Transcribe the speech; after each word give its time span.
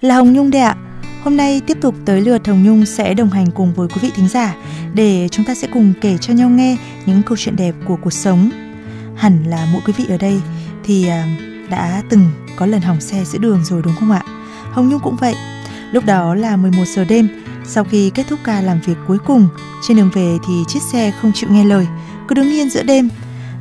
Là 0.00 0.16
Hồng 0.16 0.32
Nhung 0.32 0.50
đây 0.50 0.62
ạ. 0.62 0.76
Hôm 1.22 1.36
nay 1.36 1.60
tiếp 1.66 1.78
tục 1.80 1.94
tới 2.04 2.20
lượt 2.20 2.46
Hồng 2.46 2.64
Nhung 2.64 2.86
sẽ 2.86 3.14
đồng 3.14 3.30
hành 3.30 3.50
cùng 3.50 3.74
với 3.74 3.88
quý 3.88 4.00
vị 4.02 4.10
thính 4.14 4.28
giả 4.28 4.54
để 4.94 5.28
chúng 5.30 5.44
ta 5.44 5.54
sẽ 5.54 5.68
cùng 5.72 5.92
kể 6.00 6.18
cho 6.20 6.34
nhau 6.34 6.48
nghe 6.48 6.76
những 7.06 7.22
câu 7.22 7.36
chuyện 7.36 7.56
đẹp 7.56 7.74
của 7.86 7.96
cuộc 7.96 8.12
sống. 8.12 8.50
Hẳn 9.16 9.44
là 9.44 9.68
mỗi 9.72 9.82
quý 9.86 9.92
vị 9.96 10.04
ở 10.08 10.16
đây 10.16 10.40
thì 10.84 11.08
à, 11.08 11.36
đã 11.70 12.02
từng 12.10 12.30
có 12.56 12.66
lần 12.66 12.80
hỏng 12.80 13.00
xe 13.00 13.24
giữa 13.24 13.38
đường 13.38 13.64
rồi 13.64 13.82
đúng 13.82 13.94
không 14.00 14.10
ạ? 14.10 14.22
Hồng 14.72 14.88
Nhung 14.88 15.00
cũng 15.00 15.16
vậy. 15.20 15.34
Lúc 15.92 16.04
đó 16.04 16.34
là 16.34 16.56
11 16.56 16.84
giờ 16.86 17.04
đêm, 17.04 17.28
sau 17.66 17.84
khi 17.84 18.10
kết 18.10 18.26
thúc 18.28 18.38
ca 18.44 18.60
làm 18.60 18.80
việc 18.80 18.96
cuối 19.06 19.18
cùng, 19.26 19.48
trên 19.88 19.96
đường 19.96 20.10
về 20.14 20.36
thì 20.46 20.54
chiếc 20.68 20.82
xe 20.92 21.12
không 21.20 21.32
chịu 21.34 21.50
nghe 21.50 21.64
lời, 21.64 21.86
cứ 22.28 22.34
đứng 22.34 22.50
yên 22.50 22.70
giữa 22.70 22.82
đêm, 22.82 23.08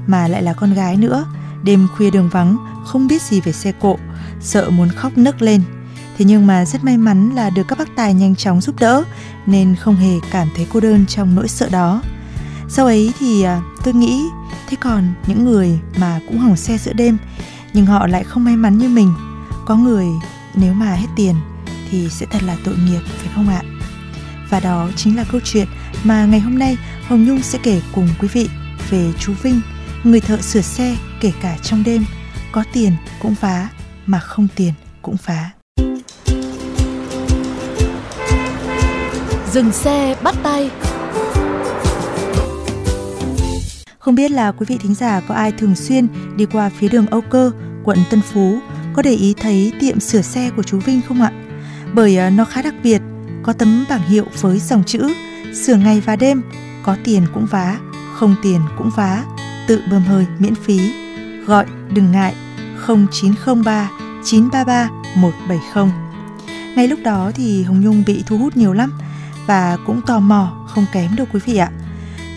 mà 0.08 0.28
lại 0.28 0.44
là 0.44 0.54
con 0.54 0.74
gái 0.74 0.98
nữa. 0.98 1.26
Đêm 1.64 1.88
khuya 1.96 2.10
đường 2.10 2.30
vắng, 2.30 2.58
không 2.86 3.08
biết 3.08 3.22
gì 3.22 3.42
về 3.42 3.52
xe 3.52 3.72
cộ, 3.72 3.98
sợ 4.42 4.70
muốn 4.70 4.90
khóc 4.90 5.18
nấc 5.18 5.42
lên. 5.42 5.62
Thế 6.18 6.26
nhưng 6.26 6.48
mà 6.48 6.66
rất 6.66 6.84
may 6.84 6.98
mắn 6.98 7.36
là 7.36 7.50
được 7.50 7.68
các 7.68 7.78
bác 7.78 7.96
tài 7.96 8.14
nhanh 8.14 8.36
chóng 8.36 8.62
giúp 8.62 8.80
đỡ 8.80 9.04
nên 9.46 9.76
không 9.76 9.96
hề 9.96 10.14
cảm 10.32 10.48
thấy 10.56 10.68
cô 10.74 10.80
đơn 10.80 11.06
trong 11.06 11.36
nỗi 11.36 11.48
sợ 11.48 11.70
đó. 11.72 12.02
Sau 12.70 12.86
ấy 12.86 13.14
thì 13.20 13.44
à, 13.44 13.62
tôi 13.84 13.94
nghĩ 13.94 14.24
thế 14.70 14.78
còn 14.82 15.14
những 15.28 15.46
người 15.46 15.80
mà 15.98 16.20
cũng 16.28 16.40
hỏng 16.40 16.56
xe 16.58 16.78
giữa 16.78 16.94
đêm 16.94 17.18
nhưng 17.74 17.86
họ 17.86 18.08
lại 18.08 18.24
không 18.24 18.44
may 18.44 18.56
mắn 18.56 18.78
như 18.78 18.90
mình. 18.90 19.14
Có 19.66 19.76
người 19.76 20.06
nếu 20.56 20.74
mà 20.74 20.94
hết 20.94 21.08
tiền 21.16 21.36
thì 21.90 22.10
sẽ 22.10 22.26
thật 22.32 22.44
là 22.44 22.58
tội 22.64 22.76
nghiệp 22.78 23.02
phải 23.18 23.32
không 23.36 23.50
ạ? 23.50 23.62
Và 24.50 24.60
đó 24.60 24.90
chính 24.96 25.18
là 25.18 25.24
câu 25.32 25.42
chuyện 25.44 25.68
mà 26.04 26.26
ngày 26.26 26.40
hôm 26.40 26.60
nay 26.60 26.78
Hồng 27.08 27.26
Nhung 27.26 27.42
sẽ 27.42 27.60
kể 27.64 27.82
cùng 27.96 28.10
quý 28.20 28.28
vị 28.34 28.50
về 28.90 29.14
chú 29.20 29.34
Vinh, 29.44 29.62
người 30.04 30.20
thợ 30.20 30.42
sửa 30.42 30.62
xe 30.62 30.98
kể 31.22 31.32
cả 31.42 31.58
trong 31.64 31.84
đêm, 31.84 32.06
có 32.52 32.64
tiền 32.74 32.94
cũng 33.22 33.36
phá 33.36 33.70
mà 34.06 34.20
không 34.20 34.48
tiền 34.56 34.74
cũng 35.02 35.18
phá. 35.18 35.55
Dừng 39.56 39.72
xe 39.72 40.16
bắt 40.24 40.36
tay 40.44 40.72
Không 44.00 44.16
biết 44.16 44.32
là 44.32 44.52
quý 44.52 44.66
vị 44.70 44.78
thính 44.78 44.96
giả 44.96 45.22
có 45.28 45.36
ai 45.36 45.52
thường 45.52 45.76
xuyên 45.76 46.08
đi 46.36 46.46
qua 46.46 46.70
phía 46.70 46.88
đường 46.88 47.08
Âu 47.08 47.22
Cơ, 47.22 47.52
quận 47.84 47.98
Tân 48.10 48.22
Phú 48.22 48.60
có 48.94 49.02
để 49.02 49.12
ý 49.12 49.34
thấy 49.42 49.74
tiệm 49.80 50.00
sửa 50.00 50.22
xe 50.22 50.50
của 50.56 50.64
chú 50.64 50.80
Vinh 50.80 51.02
không 51.08 51.22
ạ? 51.22 51.32
Bởi 51.94 52.18
à, 52.18 52.30
nó 52.30 52.46
khá 52.46 52.62
đặc 52.62 52.74
biệt, 52.84 53.02
có 53.44 53.54
tấm 53.54 53.86
bảng 53.90 54.02
hiệu 54.02 54.26
với 54.42 54.60
dòng 54.60 54.84
chữ 54.84 55.14
sửa 55.54 55.76
ngày 55.76 56.02
và 56.06 56.16
đêm, 56.16 56.42
có 56.84 56.98
tiền 57.04 57.24
cũng 57.34 57.46
vá, 57.46 57.80
không 58.14 58.36
tiền 58.44 58.62
cũng 58.78 58.90
vá, 58.96 59.24
tự 59.68 59.82
bơm 59.92 60.02
hơi 60.02 60.26
miễn 60.40 60.56
phí. 60.56 60.80
Gọi 61.46 61.66
đừng 61.94 62.12
ngại 62.12 62.34
0903 62.88 63.92
933 64.24 64.90
170. 65.16 65.92
Ngay 66.76 66.88
lúc 66.88 67.00
đó 67.04 67.32
thì 67.36 67.64
Hồng 67.64 67.82
Nhung 67.82 68.04
bị 68.08 68.24
thu 68.28 68.38
hút 68.38 68.58
nhiều 68.58 68.74
lắm 68.74 68.92
và 69.48 69.78
cũng 69.86 70.02
tò 70.08 70.20
mò 70.20 70.48
không 70.68 70.86
kém 70.94 71.10
đâu 71.18 71.28
quý 71.34 71.40
vị 71.46 71.58
ạ. 71.58 71.70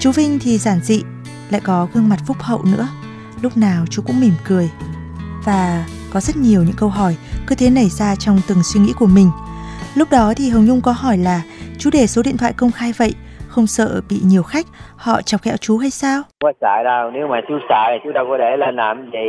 Chú 0.01 0.11
Vinh 0.17 0.39
thì 0.43 0.59
giản 0.59 0.79
dị, 0.81 1.03
lại 1.51 1.61
có 1.65 1.89
gương 1.95 2.09
mặt 2.09 2.19
phúc 2.27 2.37
hậu 2.41 2.61
nữa. 2.65 2.87
Lúc 3.43 3.57
nào 3.57 3.85
chú 3.91 4.03
cũng 4.07 4.21
mỉm 4.21 4.35
cười. 4.49 4.71
Và 5.47 5.85
có 6.13 6.21
rất 6.21 6.37
nhiều 6.37 6.63
những 6.63 6.77
câu 6.79 6.89
hỏi 6.89 7.17
cứ 7.47 7.55
thế 7.59 7.71
nảy 7.71 7.89
ra 7.89 8.15
trong 8.19 8.39
từng 8.49 8.63
suy 8.63 8.81
nghĩ 8.81 8.93
của 8.99 9.07
mình. 9.07 9.31
Lúc 9.95 10.09
đó 10.11 10.33
thì 10.37 10.51
Hồng 10.51 10.65
Nhung 10.65 10.81
có 10.81 10.93
hỏi 10.93 11.19
là 11.19 11.43
chú 11.79 11.91
để 11.93 12.07
số 12.07 12.23
điện 12.23 12.37
thoại 12.37 12.53
công 12.57 12.73
khai 12.73 12.93
vậy, 12.99 13.15
không 13.49 13.67
sợ 13.67 14.01
bị 14.11 14.17
nhiều 14.25 14.43
khách 14.43 14.67
họ 14.97 15.23
chọc 15.23 15.41
ghẹo 15.45 15.57
chú 15.61 15.79
hay 15.79 15.91
sao? 15.91 16.23
không 16.23 16.39
có 16.41 16.53
sợ 16.61 16.83
đâu 16.85 17.11
nếu 17.11 17.29
mà 17.29 17.41
chú 17.49 17.59
sợ 17.69 17.85
thì 17.93 17.99
chú 18.05 18.13
đâu 18.13 18.27
có 18.29 18.37
để 18.37 18.57
lên 18.57 18.77
làm 18.77 19.11
gì 19.11 19.27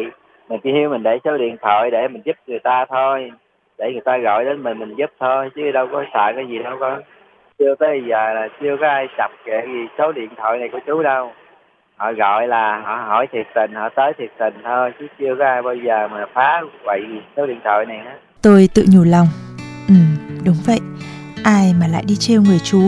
mình 0.49 0.59
chỉ 0.63 0.69
hiểu 0.71 0.89
mình 0.89 1.03
để 1.03 1.19
số 1.23 1.37
điện 1.37 1.55
thoại 1.61 1.91
để 1.91 2.07
mình 2.07 2.21
giúp 2.25 2.35
người 2.47 2.59
ta 2.59 2.85
thôi 2.89 3.31
để 3.77 3.85
người 3.91 4.01
ta 4.05 4.17
gọi 4.17 4.45
đến 4.45 4.63
mình 4.63 4.79
mình 4.79 4.95
giúp 4.97 5.09
thôi 5.19 5.49
chứ 5.55 5.71
đâu 5.71 5.87
có 5.91 6.03
sợ 6.13 6.31
cái 6.35 6.45
gì 6.49 6.57
đâu 6.63 6.77
có 6.79 6.99
chưa 7.59 7.75
tới 7.79 8.01
giờ 8.09 8.33
là 8.33 8.47
chưa 8.61 8.75
có 8.81 8.87
ai 8.87 9.07
sập 9.17 9.31
ghẹo 9.45 9.61
gì 9.65 9.87
số 9.97 10.11
điện 10.11 10.29
thoại 10.37 10.59
này 10.59 10.69
của 10.71 10.79
chú 10.87 11.03
đâu 11.03 11.31
họ 11.95 12.13
gọi 12.13 12.47
là 12.47 12.81
họ 12.85 12.95
hỏi 12.95 13.27
thiệt 13.31 13.47
tình 13.55 13.73
họ 13.73 13.89
tới 13.95 14.13
thiệt 14.17 14.31
tình 14.39 14.53
thôi 14.63 14.91
chứ 14.99 15.07
chưa 15.19 15.35
có 15.39 15.45
ai 15.45 15.61
bao 15.61 15.75
giờ 15.75 16.07
mà 16.07 16.25
phá 16.33 16.61
quậy 16.85 17.01
số 17.37 17.45
điện 17.45 17.59
thoại 17.63 17.85
này 17.85 17.97
hết 17.97 18.17
Tôi 18.41 18.69
tự 18.73 18.85
nhủ 18.91 19.03
lòng. 19.03 19.27
Ừ, 19.87 19.95
đúng 20.45 20.55
vậy. 20.65 20.79
Ai 21.43 21.73
mà 21.79 21.87
lại 21.87 22.03
đi 22.07 22.15
trêu 22.15 22.41
người 22.41 22.59
chú, 22.63 22.81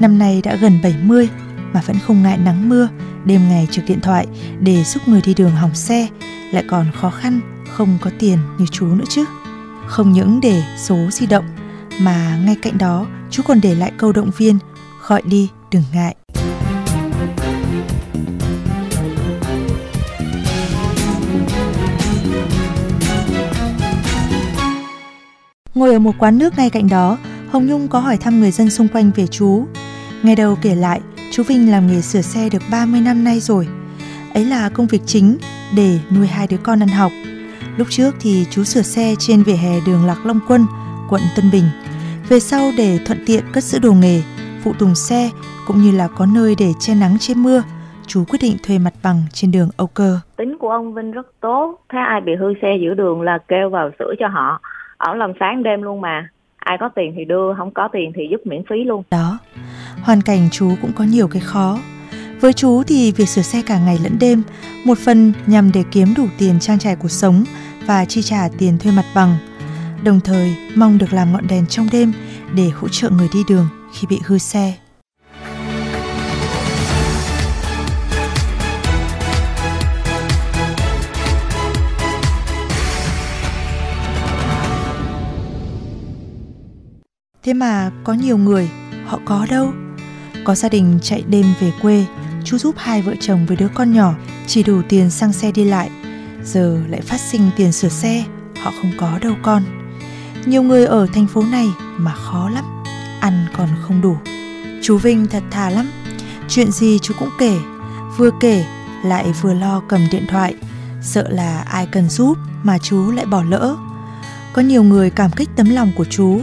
năm 0.00 0.18
nay 0.18 0.42
đã 0.44 0.56
gần 0.62 0.72
70 0.82 1.28
mà 1.74 1.80
vẫn 1.86 1.96
không 2.06 2.22
ngại 2.22 2.38
nắng 2.44 2.68
mưa, 2.68 2.88
đêm 3.24 3.40
ngày 3.50 3.66
trực 3.70 3.84
điện 3.88 3.98
thoại 4.02 4.26
để 4.60 4.74
giúp 4.74 5.00
người 5.06 5.20
đi 5.26 5.34
đường 5.38 5.50
hỏng 5.50 5.74
xe, 5.74 6.06
lại 6.52 6.64
còn 6.70 6.84
khó 6.94 7.10
khăn, 7.10 7.40
không 7.68 7.88
có 8.02 8.10
tiền 8.18 8.38
như 8.58 8.66
chú 8.70 8.86
nữa 8.86 9.04
chứ. 9.08 9.24
Không 9.86 10.12
những 10.12 10.40
để 10.42 10.62
số 10.76 10.96
di 11.10 11.26
động, 11.26 11.44
mà 12.02 12.36
ngay 12.46 12.56
cạnh 12.62 12.74
đó 12.80 13.06
chú 13.32 13.42
còn 13.42 13.60
để 13.60 13.74
lại 13.74 13.92
câu 13.96 14.12
động 14.12 14.30
viên, 14.36 14.58
gọi 15.06 15.22
đi 15.24 15.48
đừng 15.70 15.82
ngại. 15.94 16.16
Ngồi 25.74 25.92
ở 25.92 25.98
một 25.98 26.14
quán 26.18 26.38
nước 26.38 26.56
ngay 26.56 26.70
cạnh 26.70 26.88
đó, 26.88 27.18
Hồng 27.50 27.66
Nhung 27.66 27.88
có 27.88 28.00
hỏi 28.00 28.16
thăm 28.16 28.40
người 28.40 28.50
dân 28.50 28.70
xung 28.70 28.88
quanh 28.88 29.10
về 29.16 29.26
chú. 29.26 29.64
Ngày 30.22 30.36
đầu 30.36 30.56
kể 30.62 30.74
lại, 30.74 31.00
chú 31.32 31.42
Vinh 31.42 31.70
làm 31.70 31.86
nghề 31.86 32.00
sửa 32.00 32.22
xe 32.22 32.48
được 32.48 32.62
30 32.70 33.00
năm 33.00 33.24
nay 33.24 33.40
rồi. 33.40 33.68
Ấy 34.34 34.44
là 34.44 34.68
công 34.68 34.86
việc 34.86 35.02
chính 35.06 35.38
để 35.76 35.98
nuôi 36.10 36.26
hai 36.26 36.46
đứa 36.46 36.56
con 36.56 36.82
ăn 36.82 36.88
học. 36.88 37.12
Lúc 37.76 37.86
trước 37.90 38.14
thì 38.20 38.46
chú 38.50 38.64
sửa 38.64 38.82
xe 38.82 39.14
trên 39.18 39.42
vỉa 39.42 39.52
hè 39.52 39.80
đường 39.86 40.06
Lạc 40.06 40.26
Long 40.26 40.40
Quân, 40.48 40.66
quận 41.08 41.22
Tân 41.36 41.50
Bình. 41.50 41.64
Về 42.28 42.40
sau 42.40 42.70
để 42.78 42.98
thuận 43.06 43.18
tiện 43.26 43.44
cất 43.52 43.64
giữ 43.64 43.78
đồ 43.78 43.92
nghề, 43.92 44.22
phụ 44.64 44.72
tùng 44.78 44.94
xe 44.94 45.30
cũng 45.66 45.76
như 45.76 45.90
là 45.96 46.08
có 46.16 46.26
nơi 46.34 46.54
để 46.58 46.66
che 46.80 46.94
nắng 46.94 47.16
che 47.20 47.34
mưa, 47.34 47.62
chú 48.06 48.24
quyết 48.28 48.38
định 48.42 48.56
thuê 48.62 48.78
mặt 48.78 48.92
bằng 49.02 49.22
trên 49.32 49.50
đường 49.52 49.68
Âu 49.76 49.86
Cơ. 49.86 50.18
tính 50.36 50.56
của 50.58 50.70
ông 50.70 50.94
Vinh 50.94 51.10
rất 51.12 51.26
tốt 51.40 51.80
thấy 51.88 52.00
ai 52.00 52.20
bị 52.20 52.32
hư 52.40 52.54
xe 52.62 52.68
giữa 52.80 52.94
đường 52.94 53.20
là 53.20 53.38
kêu 53.48 53.70
vào 53.70 53.90
sửa 53.98 54.14
cho 54.18 54.28
họ 54.28 54.60
ổng 54.98 55.18
làm 55.18 55.32
sáng 55.40 55.62
đêm 55.62 55.82
luôn 55.82 56.00
mà 56.00 56.28
ai 56.56 56.76
có 56.80 56.88
tiền 56.88 57.14
thì 57.16 57.24
đưa 57.24 57.54
không 57.54 57.70
có 57.70 57.88
tiền 57.92 58.12
thì 58.14 58.22
giúp 58.30 58.40
miễn 58.44 58.62
phí 58.70 58.84
luôn 58.84 59.02
Đó, 59.10 59.38
hoàn 60.02 60.20
cảnh 60.22 60.48
chú 60.52 60.70
cũng 60.82 60.92
có 60.96 61.04
nhiều 61.04 61.28
cái 61.28 61.42
khó. 61.44 61.78
Với 62.40 62.52
chú 62.52 62.82
thì 62.86 63.12
việc 63.16 63.28
sửa 63.28 63.42
xe 63.42 63.62
cả 63.66 63.78
ngày 63.86 63.98
lẫn 64.04 64.12
đêm, 64.20 64.42
một 64.86 64.98
phần 64.98 65.32
nhằm 65.46 65.70
để 65.74 65.84
kiếm 65.90 66.06
đủ 66.16 66.24
tiền 66.38 66.60
trang 66.60 66.78
trải 66.78 66.96
cuộc 67.02 67.10
sống 67.10 67.44
và 67.86 68.04
chi 68.04 68.22
trả 68.22 68.48
tiền 68.58 68.78
thuê 68.78 68.92
mặt 68.96 69.04
bằng. 69.14 69.36
Đồng 70.04 70.20
thời 70.20 70.56
mong 70.74 70.98
được 70.98 71.12
làm 71.12 71.32
ngọn 71.32 71.46
đèn 71.46 71.66
trong 71.66 71.88
đêm 71.92 72.12
để 72.54 72.68
hỗ 72.68 72.88
trợ 72.88 73.10
người 73.10 73.28
đi 73.32 73.44
đường 73.48 73.68
khi 73.94 74.06
bị 74.06 74.20
hư 74.24 74.38
xe. 74.38 74.74
Thế 87.44 87.54
mà 87.54 87.90
có 88.04 88.12
nhiều 88.12 88.38
người 88.38 88.70
họ 89.06 89.20
có 89.24 89.46
đâu. 89.50 89.72
Có 90.44 90.54
gia 90.54 90.68
đình 90.68 90.98
chạy 91.02 91.24
đêm 91.28 91.46
về 91.60 91.72
quê, 91.82 92.04
chú 92.44 92.58
giúp 92.58 92.74
hai 92.78 93.02
vợ 93.02 93.14
chồng 93.20 93.46
với 93.46 93.56
đứa 93.56 93.68
con 93.74 93.92
nhỏ 93.92 94.14
chỉ 94.46 94.62
đủ 94.62 94.82
tiền 94.88 95.10
xăng 95.10 95.32
xe 95.32 95.52
đi 95.52 95.64
lại. 95.64 95.90
Giờ 96.44 96.80
lại 96.88 97.00
phát 97.00 97.20
sinh 97.20 97.50
tiền 97.56 97.72
sửa 97.72 97.88
xe, 97.88 98.24
họ 98.62 98.72
không 98.80 98.92
có 98.98 99.18
đâu 99.22 99.34
con. 99.42 99.81
Nhiều 100.46 100.62
người 100.62 100.86
ở 100.86 101.06
thành 101.06 101.26
phố 101.26 101.42
này 101.42 101.68
mà 101.96 102.14
khó 102.14 102.48
lắm, 102.48 102.64
ăn 103.20 103.46
còn 103.56 103.68
không 103.82 104.00
đủ. 104.00 104.16
Chú 104.82 104.98
Vinh 104.98 105.26
thật 105.26 105.42
thà 105.50 105.70
lắm, 105.70 105.90
chuyện 106.48 106.72
gì 106.72 106.98
chú 106.98 107.14
cũng 107.18 107.28
kể, 107.38 107.58
vừa 108.16 108.30
kể 108.40 108.64
lại 109.04 109.32
vừa 109.42 109.54
lo 109.54 109.82
cầm 109.88 110.00
điện 110.10 110.26
thoại, 110.28 110.54
sợ 111.02 111.28
là 111.28 111.60
ai 111.60 111.86
cần 111.86 112.08
giúp 112.08 112.38
mà 112.62 112.78
chú 112.78 113.10
lại 113.10 113.26
bỏ 113.26 113.42
lỡ. 113.42 113.76
Có 114.52 114.62
nhiều 114.62 114.82
người 114.82 115.10
cảm 115.10 115.30
kích 115.30 115.48
tấm 115.56 115.70
lòng 115.70 115.92
của 115.96 116.04
chú, 116.04 116.40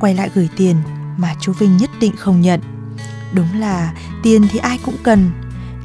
quay 0.00 0.14
lại 0.14 0.30
gửi 0.34 0.48
tiền 0.56 0.76
mà 1.16 1.34
chú 1.40 1.52
Vinh 1.52 1.76
nhất 1.76 1.90
định 2.00 2.16
không 2.16 2.40
nhận. 2.40 2.60
Đúng 3.34 3.60
là 3.60 3.92
tiền 4.22 4.46
thì 4.50 4.58
ai 4.58 4.78
cũng 4.84 4.96
cần, 5.02 5.30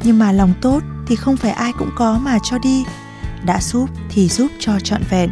nhưng 0.03 0.19
mà 0.19 0.31
lòng 0.31 0.53
tốt 0.61 0.83
thì 1.07 1.15
không 1.15 1.37
phải 1.37 1.51
ai 1.51 1.71
cũng 1.79 1.89
có 1.95 2.19
mà 2.19 2.37
cho 2.43 2.57
đi. 2.57 2.85
đã 3.45 3.61
giúp 3.61 3.89
thì 4.09 4.27
giúp 4.27 4.51
cho 4.59 4.79
trọn 4.79 5.01
vẹn. 5.09 5.29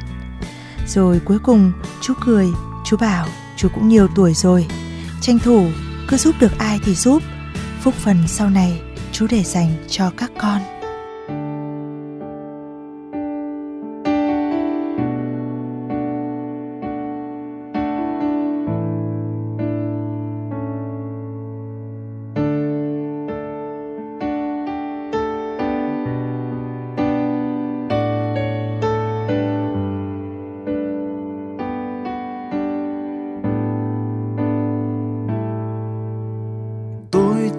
Rồi 0.87 1.19
cuối 1.25 1.39
cùng 1.39 1.71
chú 2.01 2.13
cười, 2.25 2.47
chú 2.85 2.97
bảo 2.97 3.27
chú 3.57 3.69
cũng 3.73 3.89
nhiều 3.89 4.07
tuổi 4.15 4.33
rồi, 4.33 4.67
tranh 5.21 5.39
thủ 5.39 5.67
cứ 6.07 6.17
giúp 6.17 6.35
được 6.39 6.51
ai 6.57 6.79
thì 6.83 6.95
giúp, 6.95 7.23
phúc 7.81 7.93
phần 7.93 8.17
sau 8.27 8.49
này 8.49 8.81
chú 9.11 9.27
để 9.29 9.43
dành 9.43 9.85
cho 9.87 10.11
các 10.17 10.31
con. 10.37 10.80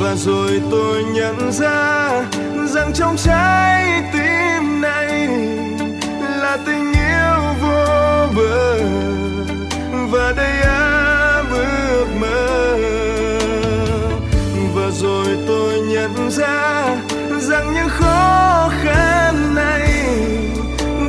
và 0.00 0.14
rồi 0.16 0.62
tôi 0.70 1.02
nhận 1.04 1.52
ra 1.52 2.08
rằng 2.74 2.92
trong 2.94 3.16
trái 3.16 4.02
tim 4.12 4.80
này 4.80 5.28
là 6.20 6.58
tình 6.66 6.92
yêu 6.92 7.54
vô 7.62 8.26
bờ. 8.36 8.78
Và 10.10 10.32
đầy 10.36 10.60
áp 10.60 11.44
ước 11.52 12.06
mơ. 12.20 12.78
Và 14.74 14.90
rồi 14.90 15.26
tôi 15.48 15.80
nhận 15.80 16.30
ra 16.30 16.96
rằng 17.40 17.74
những 17.74 17.88
khó 17.88 18.70
khăn 18.82 19.54
này 19.54 20.04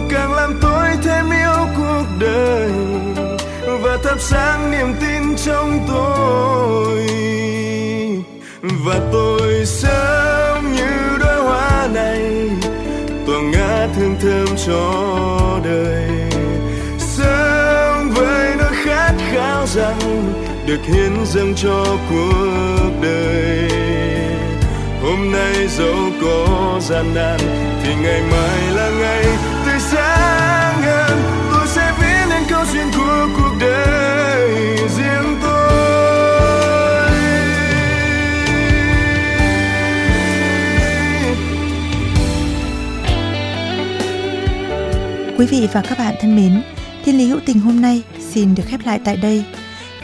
càng 0.10 0.34
làm 0.34 0.60
tôi 0.62 0.88
thêm 1.04 1.26
yêu 1.30 1.68
cuộc 1.78 2.06
đời. 2.20 2.70
Và 3.82 3.98
thắp 4.04 4.20
sáng 4.20 4.72
niềm 4.72 4.94
tin 5.02 5.36
trong 5.36 5.80
tôi 5.88 6.11
và 8.86 9.00
tôi 9.12 9.66
sớm 9.66 10.74
như 10.76 11.18
đóa 11.20 11.36
hoa 11.36 11.88
này 11.94 12.50
tỏa 13.28 13.42
ngát 13.42 13.90
hương 13.96 14.16
thơm 14.22 14.48
cho 14.68 15.60
đời. 15.64 16.10
Sớm 16.98 18.10
với 18.10 18.56
nỗi 18.58 18.72
khát 18.86 19.14
khao 19.32 19.68
rằng 19.68 20.34
được 20.68 20.80
hiến 20.84 21.26
dâng 21.26 21.54
cho 21.56 21.86
cuộc 22.10 22.92
đời. 23.02 23.70
Hôm 25.04 25.32
nay 25.32 25.68
dẫu 25.68 25.96
có 26.22 26.80
gian 26.82 27.14
nan, 27.16 27.40
thì 27.84 27.96
ngày 28.04 28.22
mai 28.32 28.72
là 28.76 28.90
ngày 28.90 29.26
tươi 29.66 29.80
sáng 29.80 30.82
hơn. 30.82 31.22
Tôi 31.52 31.68
sẽ 31.68 31.94
viết 32.00 32.26
nên 32.30 32.44
câu 32.50 32.64
chuyện 32.74 32.88
của 32.98 33.28
cuộc 33.38 33.54
đời 33.60 34.78
riêng 34.98 35.40
tôi. 35.44 35.61
Quý 45.42 45.48
vị 45.48 45.68
và 45.74 45.82
các 45.82 45.98
bạn 45.98 46.16
thân 46.20 46.36
mến, 46.36 46.62
Thiên 47.06 47.18
lý 47.18 47.28
hữu 47.28 47.40
tình 47.46 47.60
hôm 47.60 47.82
nay 47.82 48.02
xin 48.20 48.56
được 48.56 48.64
khép 48.68 48.80
lại 48.86 49.00
tại 49.06 49.18
đây. 49.18 49.44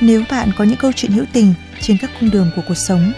Nếu 0.02 0.24
bạn 0.30 0.52
có 0.58 0.64
những 0.64 0.78
câu 0.78 0.92
chuyện 0.96 1.12
hữu 1.12 1.26
tình 1.34 1.54
trên 1.82 1.98
các 2.02 2.12
cung 2.20 2.32
đường 2.32 2.50
của 2.56 2.62
cuộc 2.68 2.78
sống, 2.78 3.14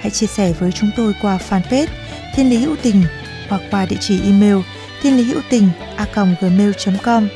hãy 0.00 0.10
chia 0.10 0.26
sẻ 0.26 0.52
với 0.60 0.72
chúng 0.72 0.90
tôi 0.96 1.14
qua 1.22 1.38
fanpage 1.48 1.86
Thiên 2.34 2.50
lý 2.50 2.56
hữu 2.56 2.76
tình 2.82 3.02
hoặc 3.48 3.62
qua 3.70 3.86
địa 3.86 3.96
chỉ 4.00 4.20
email 4.24 4.56
thiên 5.02 5.16
lý 5.16 5.22
hữu 5.22 5.40
tình 5.50 5.68
a 5.96 6.06
gmail.com. 6.40 7.28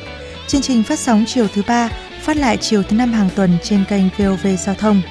Chương 0.47 0.61
trình 0.61 0.83
phát 0.83 0.99
sóng 0.99 1.23
chiều 1.27 1.47
thứ 1.53 1.61
ba, 1.67 1.89
phát 2.21 2.37
lại 2.37 2.57
chiều 2.57 2.83
thứ 2.83 2.95
năm 2.95 3.13
hàng 3.13 3.29
tuần 3.35 3.57
trên 3.63 3.83
kênh 3.89 4.03
VOV 4.17 4.47
Giao 4.59 4.75
thông. 4.75 5.01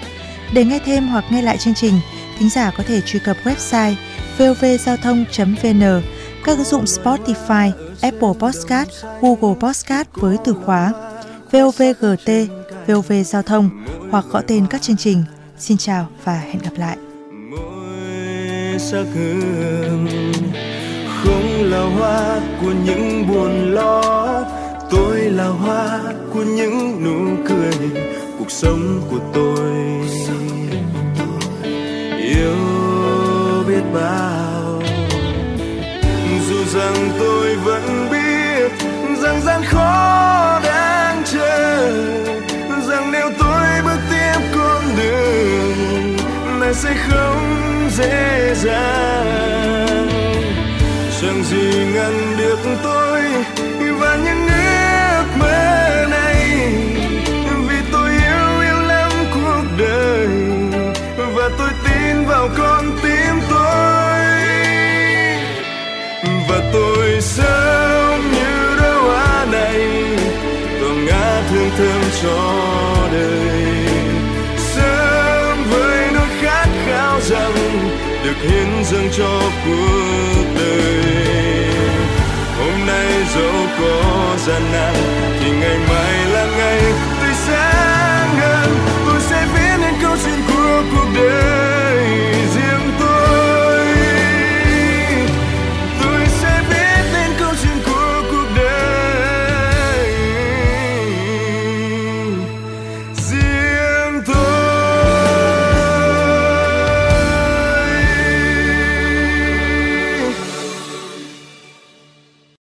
Để 0.53 0.65
nghe 0.65 0.79
thêm 0.79 1.09
hoặc 1.09 1.25
nghe 1.31 1.43
lại 1.43 1.57
chương 1.59 1.75
trình, 1.75 1.95
thính 2.39 2.51
giả 2.51 2.71
có 2.71 2.85
thể 2.87 3.01
truy 3.01 3.19
cập 3.19 3.37
website 3.45 3.95
vovgiao 4.39 4.97
thông.vn, 4.97 6.03
các 6.49 6.57
ứng 6.57 6.65
dụng 6.65 6.85
Spotify, 6.85 7.71
Apple 8.03 8.33
Podcast, 8.39 8.89
Google 9.21 9.55
Podcast 9.61 10.09
với 10.15 10.37
từ 10.45 10.55
khóa 10.65 10.93
VOVGT, 11.53 12.31
VOV 12.87 13.13
Giao 13.25 13.43
thông 13.43 13.71
hoặc 14.11 14.25
gõ 14.31 14.43
tên 14.47 14.67
các 14.67 14.83
chương 14.83 14.97
trình. 14.97 15.25
Xin 15.59 15.79
chào 15.79 16.09
và 16.25 16.33
hẹn 16.33 16.59
gặp 16.59 16.71
lại. 16.77 16.97
sắc 18.79 19.05
hương 19.15 20.07
không 21.23 21.63
là 21.63 21.83
hoa 21.83 22.41
của 22.61 22.73
những 22.85 23.29
buồn 23.29 23.75
lo 23.75 24.45
tôi 24.91 25.21
là 25.21 25.47
hoa 25.47 26.01
của 26.33 26.43
những 26.43 27.05
nụ 27.05 27.45
cười 27.49 27.91
cuộc 28.39 28.51
sống 28.51 29.01
của 29.11 29.21
tôi 29.35 29.61
yêu 32.19 32.55
biết 33.69 33.83
bao 33.95 34.38
tôi 37.19 37.57
vẫn 37.57 38.09
biết 38.11 38.73
rằng 39.23 39.41
gian 39.41 39.63
khó 39.65 40.61
đang 40.65 41.23
chờ, 41.25 41.91
rằng 42.89 43.13
nếu 43.13 43.31
tôi 43.39 43.83
bước 43.85 43.99
tiếp 44.11 44.41
con 44.57 44.83
đường, 44.97 46.17
này 46.61 46.75
sẽ 46.75 46.95
không 47.11 47.89
dễ 47.91 48.55
dàng. 48.55 50.09
Chẳng 51.21 51.43
gì 51.45 51.87
ngăn 51.95 52.37
được 52.39 52.59
tôi 52.83 53.23
và 54.01 54.17
những 54.17 54.49
ước 54.49 55.25
mơ 55.39 56.07
này, 56.11 56.37
vì 57.69 57.77
tôi 57.93 58.11
yêu 58.11 58.61
yêu 58.61 58.81
lắm 58.89 59.11
cuộc 59.35 59.65
đời 59.79 60.27
và 61.35 61.51
tôi 61.59 61.69
tin 61.85 62.25
vào 62.25 62.49
con 62.59 62.99
tim 63.03 63.08
cho 72.23 73.09
đời. 73.13 73.87
Sớm 74.57 75.65
với 75.71 76.09
nỗi 76.15 76.29
khát 76.41 76.67
khao 76.87 77.21
rằng 77.21 77.53
được 78.25 78.37
hiến 78.43 78.85
dâng 78.85 79.09
cho 79.19 79.41
cuộc 79.65 80.45
đời. 80.55 81.69
Hôm 82.59 82.87
nay 82.87 83.25
dẫu 83.35 83.53
có 83.81 84.37
gian 84.47 84.63
nan, 84.73 84.95
thì 85.41 85.51
ngày 85.51 85.79
mai 85.89 86.27
là 86.33 86.47
ngày 86.59 86.83
tươi 87.21 87.35
sáng 87.47 88.37
hơn. 88.37 88.71
Tôi 89.07 89.21
sẽ 89.21 89.47
viết 89.55 89.77
nên 89.81 89.95
câu 90.03 90.17
chuyện 90.25 90.41
của 90.49 90.83
cuộc 90.93 91.09
đời. 91.15 91.48